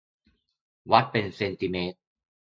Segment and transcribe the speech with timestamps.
[0.91, 1.97] วัดเป็นเซนติเมตร